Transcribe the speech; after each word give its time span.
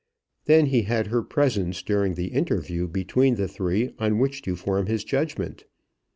Then 0.45 0.65
he 0.65 0.81
had 0.81 1.05
her 1.05 1.21
presence 1.21 1.83
during 1.83 2.15
the 2.15 2.29
interview 2.29 2.87
between 2.87 3.35
the 3.35 3.47
three 3.47 3.93
on 3.99 4.17
which 4.17 4.41
to 4.41 4.55
form 4.55 4.87
his 4.87 5.03
judgment. 5.03 5.65